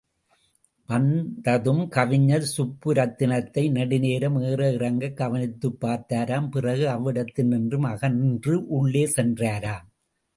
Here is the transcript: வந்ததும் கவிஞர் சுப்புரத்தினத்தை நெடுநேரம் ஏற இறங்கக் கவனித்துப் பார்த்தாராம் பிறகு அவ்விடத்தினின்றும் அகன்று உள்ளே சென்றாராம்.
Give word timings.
வந்ததும் 0.89 1.87
கவிஞர் 1.87 2.47
சுப்புரத்தினத்தை 2.57 3.71
நெடுநேரம் 3.71 4.39
ஏற 4.41 4.71
இறங்கக் 4.71 5.17
கவனித்துப் 5.17 5.77
பார்த்தாராம் 5.85 6.49
பிறகு 6.49 6.87
அவ்விடத்தினின்றும் 6.87 7.87
அகன்று 7.87 8.67
உள்ளே 8.69 9.03
சென்றாராம். 9.15 9.85